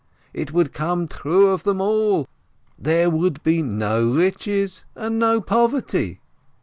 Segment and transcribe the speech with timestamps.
[0.33, 2.27] It would come true of them all,
[2.75, 6.19] there would be no riches and no poverty.